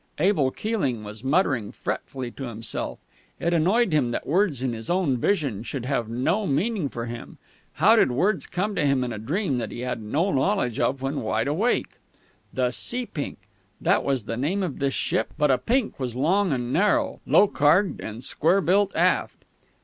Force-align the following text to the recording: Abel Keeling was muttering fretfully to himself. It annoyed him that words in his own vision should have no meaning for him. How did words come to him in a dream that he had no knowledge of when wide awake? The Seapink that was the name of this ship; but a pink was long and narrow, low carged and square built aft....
Abel 0.17 0.49
Keeling 0.49 1.03
was 1.03 1.23
muttering 1.23 1.71
fretfully 1.71 2.31
to 2.31 2.45
himself. 2.45 2.97
It 3.39 3.53
annoyed 3.53 3.93
him 3.93 4.09
that 4.09 4.25
words 4.25 4.63
in 4.63 4.73
his 4.73 4.89
own 4.89 5.15
vision 5.17 5.61
should 5.61 5.85
have 5.85 6.09
no 6.09 6.47
meaning 6.47 6.89
for 6.89 7.05
him. 7.05 7.37
How 7.73 7.95
did 7.95 8.11
words 8.11 8.47
come 8.47 8.73
to 8.73 8.83
him 8.83 9.03
in 9.03 9.13
a 9.13 9.19
dream 9.19 9.59
that 9.59 9.69
he 9.69 9.81
had 9.81 10.01
no 10.01 10.31
knowledge 10.31 10.79
of 10.79 11.03
when 11.03 11.21
wide 11.21 11.47
awake? 11.47 11.99
The 12.51 12.71
Seapink 12.71 13.37
that 13.79 14.03
was 14.03 14.23
the 14.23 14.37
name 14.37 14.63
of 14.63 14.79
this 14.79 14.95
ship; 14.95 15.35
but 15.37 15.51
a 15.51 15.59
pink 15.59 15.99
was 15.99 16.15
long 16.15 16.51
and 16.51 16.73
narrow, 16.73 17.19
low 17.27 17.47
carged 17.47 17.99
and 18.01 18.23
square 18.23 18.59
built 18.59 18.95
aft.... 18.95 19.45